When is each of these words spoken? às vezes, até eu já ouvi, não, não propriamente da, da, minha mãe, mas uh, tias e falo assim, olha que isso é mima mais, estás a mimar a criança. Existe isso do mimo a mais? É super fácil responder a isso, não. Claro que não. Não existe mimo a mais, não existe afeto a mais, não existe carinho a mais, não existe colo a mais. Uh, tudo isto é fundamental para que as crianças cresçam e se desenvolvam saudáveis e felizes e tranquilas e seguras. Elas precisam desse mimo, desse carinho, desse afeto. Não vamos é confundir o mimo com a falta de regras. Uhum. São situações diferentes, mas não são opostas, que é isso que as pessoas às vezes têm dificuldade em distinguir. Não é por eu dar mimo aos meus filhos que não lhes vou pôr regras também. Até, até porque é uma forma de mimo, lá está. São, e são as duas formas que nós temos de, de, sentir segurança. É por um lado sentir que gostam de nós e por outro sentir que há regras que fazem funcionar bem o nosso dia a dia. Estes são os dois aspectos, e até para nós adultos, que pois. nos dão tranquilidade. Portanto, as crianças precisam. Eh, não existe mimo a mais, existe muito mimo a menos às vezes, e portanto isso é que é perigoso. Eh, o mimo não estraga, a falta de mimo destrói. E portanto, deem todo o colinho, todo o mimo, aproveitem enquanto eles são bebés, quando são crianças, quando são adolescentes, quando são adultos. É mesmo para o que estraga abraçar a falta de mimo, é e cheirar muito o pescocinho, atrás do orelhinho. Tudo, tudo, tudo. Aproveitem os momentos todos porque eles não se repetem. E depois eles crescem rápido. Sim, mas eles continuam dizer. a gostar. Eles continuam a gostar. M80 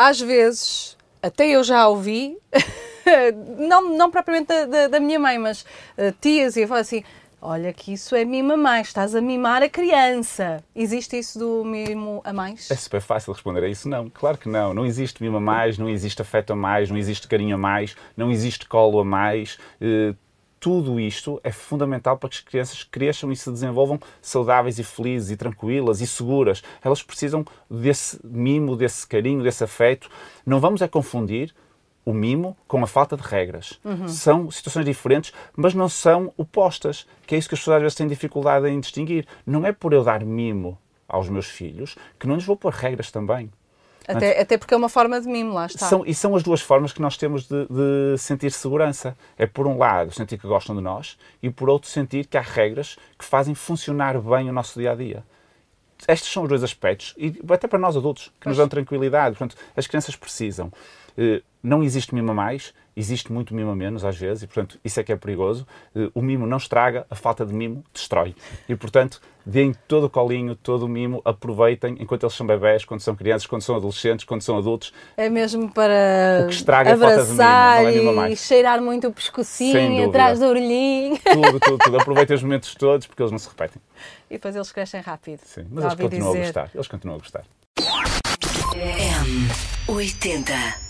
às 0.00 0.18
vezes, 0.18 0.96
até 1.22 1.46
eu 1.46 1.62
já 1.62 1.86
ouvi, 1.86 2.38
não, 3.58 3.94
não 3.94 4.10
propriamente 4.10 4.46
da, 4.46 4.88
da, 4.88 4.98
minha 4.98 5.18
mãe, 5.18 5.38
mas 5.38 5.60
uh, 5.60 6.10
tias 6.18 6.56
e 6.56 6.66
falo 6.66 6.80
assim, 6.80 7.04
olha 7.42 7.70
que 7.70 7.92
isso 7.92 8.16
é 8.16 8.24
mima 8.24 8.56
mais, 8.56 8.86
estás 8.86 9.14
a 9.14 9.20
mimar 9.20 9.62
a 9.62 9.68
criança. 9.68 10.64
Existe 10.74 11.18
isso 11.18 11.38
do 11.38 11.62
mimo 11.66 12.22
a 12.24 12.32
mais? 12.32 12.70
É 12.70 12.76
super 12.76 13.02
fácil 13.02 13.34
responder 13.34 13.62
a 13.62 13.68
isso, 13.68 13.90
não. 13.90 14.08
Claro 14.08 14.38
que 14.38 14.48
não. 14.48 14.72
Não 14.72 14.86
existe 14.86 15.22
mimo 15.22 15.36
a 15.36 15.40
mais, 15.40 15.76
não 15.76 15.86
existe 15.86 16.22
afeto 16.22 16.54
a 16.54 16.56
mais, 16.56 16.88
não 16.88 16.96
existe 16.96 17.28
carinho 17.28 17.56
a 17.56 17.58
mais, 17.58 17.94
não 18.16 18.30
existe 18.30 18.66
colo 18.66 19.00
a 19.00 19.04
mais. 19.04 19.58
Uh, 19.82 20.16
tudo 20.60 21.00
isto 21.00 21.40
é 21.42 21.50
fundamental 21.50 22.18
para 22.18 22.28
que 22.28 22.36
as 22.36 22.42
crianças 22.42 22.84
cresçam 22.84 23.32
e 23.32 23.36
se 23.36 23.50
desenvolvam 23.50 23.98
saudáveis 24.20 24.78
e 24.78 24.84
felizes 24.84 25.30
e 25.30 25.36
tranquilas 25.36 26.02
e 26.02 26.06
seguras. 26.06 26.62
Elas 26.84 27.02
precisam 27.02 27.44
desse 27.68 28.20
mimo, 28.22 28.76
desse 28.76 29.06
carinho, 29.06 29.42
desse 29.42 29.64
afeto. 29.64 30.10
Não 30.44 30.60
vamos 30.60 30.82
é 30.82 30.86
confundir 30.86 31.54
o 32.04 32.12
mimo 32.12 32.56
com 32.68 32.82
a 32.84 32.86
falta 32.86 33.16
de 33.16 33.22
regras. 33.22 33.80
Uhum. 33.82 34.06
São 34.06 34.50
situações 34.50 34.84
diferentes, 34.84 35.32
mas 35.56 35.72
não 35.72 35.88
são 35.88 36.32
opostas, 36.36 37.06
que 37.26 37.34
é 37.34 37.38
isso 37.38 37.48
que 37.48 37.54
as 37.54 37.60
pessoas 37.60 37.76
às 37.76 37.82
vezes 37.82 37.96
têm 37.96 38.06
dificuldade 38.06 38.68
em 38.68 38.80
distinguir. 38.80 39.26
Não 39.46 39.64
é 39.64 39.72
por 39.72 39.94
eu 39.94 40.04
dar 40.04 40.22
mimo 40.22 40.78
aos 41.08 41.28
meus 41.28 41.46
filhos 41.46 41.96
que 42.18 42.26
não 42.26 42.34
lhes 42.34 42.44
vou 42.44 42.56
pôr 42.56 42.72
regras 42.72 43.10
também. 43.10 43.50
Até, 44.16 44.40
até 44.40 44.58
porque 44.58 44.74
é 44.74 44.76
uma 44.76 44.88
forma 44.88 45.20
de 45.20 45.26
mimo, 45.26 45.52
lá 45.52 45.66
está. 45.66 45.86
São, 45.86 46.04
e 46.06 46.14
são 46.14 46.34
as 46.34 46.42
duas 46.42 46.60
formas 46.60 46.92
que 46.92 47.00
nós 47.00 47.16
temos 47.16 47.48
de, 47.48 47.66
de, 47.66 48.18
sentir 48.18 48.50
segurança. 48.52 49.16
É 49.36 49.46
por 49.46 49.66
um 49.66 49.78
lado 49.78 50.12
sentir 50.12 50.38
que 50.38 50.46
gostam 50.46 50.74
de 50.74 50.82
nós 50.82 51.18
e 51.42 51.50
por 51.50 51.68
outro 51.68 51.88
sentir 51.88 52.26
que 52.26 52.36
há 52.36 52.40
regras 52.40 52.96
que 53.18 53.24
fazem 53.24 53.54
funcionar 53.54 54.18
bem 54.20 54.48
o 54.48 54.52
nosso 54.52 54.78
dia 54.78 54.92
a 54.92 54.94
dia. 54.94 55.24
Estes 56.08 56.32
são 56.32 56.44
os 56.44 56.48
dois 56.48 56.64
aspectos, 56.64 57.14
e 57.18 57.34
até 57.50 57.68
para 57.68 57.78
nós 57.78 57.94
adultos, 57.94 58.28
que 58.28 58.32
pois. 58.44 58.56
nos 58.56 58.58
dão 58.58 58.68
tranquilidade. 58.68 59.36
Portanto, 59.36 59.60
as 59.76 59.86
crianças 59.86 60.16
precisam. 60.16 60.72
Eh, 61.16 61.42
não 61.62 61.82
existe 61.82 62.14
mimo 62.14 62.30
a 62.30 62.34
mais, 62.34 62.72
existe 63.00 63.32
muito 63.32 63.54
mimo 63.54 63.70
a 63.70 63.76
menos 63.76 64.04
às 64.04 64.16
vezes, 64.16 64.42
e 64.42 64.46
portanto 64.46 64.78
isso 64.84 65.00
é 65.00 65.02
que 65.02 65.12
é 65.12 65.16
perigoso. 65.16 65.66
Eh, 65.96 66.10
o 66.14 66.22
mimo 66.22 66.46
não 66.46 66.58
estraga, 66.58 67.06
a 67.10 67.14
falta 67.14 67.44
de 67.44 67.52
mimo 67.52 67.82
destrói. 67.92 68.34
E 68.68 68.76
portanto, 68.76 69.20
deem 69.44 69.74
todo 69.88 70.04
o 70.04 70.10
colinho, 70.10 70.54
todo 70.54 70.84
o 70.84 70.88
mimo, 70.88 71.20
aproveitem 71.24 71.96
enquanto 71.98 72.24
eles 72.24 72.34
são 72.34 72.46
bebés, 72.46 72.84
quando 72.84 73.00
são 73.00 73.16
crianças, 73.16 73.46
quando 73.46 73.62
são 73.62 73.74
adolescentes, 73.74 74.24
quando 74.24 74.42
são 74.42 74.56
adultos. 74.56 74.92
É 75.16 75.28
mesmo 75.28 75.72
para 75.72 76.42
o 76.44 76.48
que 76.48 76.54
estraga 76.54 76.92
abraçar 76.92 77.72
a 77.72 77.76
falta 77.76 77.92
de 77.92 77.98
mimo, 77.98 78.22
é 78.22 78.32
e 78.32 78.36
cheirar 78.36 78.80
muito 78.80 79.08
o 79.08 79.12
pescocinho, 79.12 80.08
atrás 80.08 80.38
do 80.38 80.46
orelhinho. 80.46 81.18
Tudo, 81.32 81.60
tudo, 81.60 81.78
tudo. 81.78 81.96
Aproveitem 82.00 82.36
os 82.36 82.42
momentos 82.42 82.74
todos 82.74 83.06
porque 83.06 83.22
eles 83.22 83.32
não 83.32 83.38
se 83.38 83.48
repetem. 83.48 83.80
E 84.28 84.34
depois 84.34 84.54
eles 84.54 84.70
crescem 84.70 85.00
rápido. 85.00 85.40
Sim, 85.44 85.66
mas 85.70 85.84
eles 85.84 85.96
continuam 85.96 86.32
dizer. 86.32 86.42
a 86.42 86.46
gostar. 86.46 86.70
Eles 86.74 86.88
continuam 86.88 87.16
a 87.16 87.20
gostar. 87.20 87.44
M80 89.88 90.89